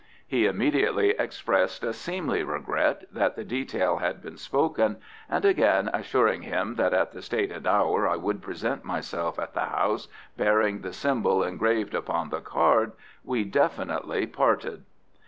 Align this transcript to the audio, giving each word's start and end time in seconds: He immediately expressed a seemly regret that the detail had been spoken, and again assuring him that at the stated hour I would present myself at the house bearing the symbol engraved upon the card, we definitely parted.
He 0.27 0.47
immediately 0.47 1.11
expressed 1.11 1.83
a 1.83 1.93
seemly 1.93 2.41
regret 2.41 3.03
that 3.11 3.35
the 3.35 3.43
detail 3.43 3.97
had 3.97 4.19
been 4.19 4.35
spoken, 4.35 4.97
and 5.29 5.45
again 5.45 5.91
assuring 5.93 6.41
him 6.41 6.73
that 6.77 6.91
at 6.91 7.11
the 7.11 7.21
stated 7.21 7.67
hour 7.67 8.07
I 8.07 8.15
would 8.15 8.41
present 8.41 8.83
myself 8.83 9.37
at 9.37 9.53
the 9.53 9.65
house 9.65 10.07
bearing 10.37 10.81
the 10.81 10.91
symbol 10.91 11.43
engraved 11.43 11.93
upon 11.93 12.29
the 12.29 12.41
card, 12.41 12.93
we 13.23 13.43
definitely 13.43 14.25
parted. 14.25 14.85